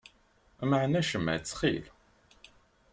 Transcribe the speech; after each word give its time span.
Mɛen 0.69 0.99
acemma, 1.01 1.33
ttxil. 1.39 1.85